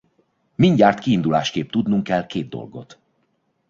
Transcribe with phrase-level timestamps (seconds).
[0.55, 2.99] Mindjárt kiindulásképp tudnunk kell két dolgot.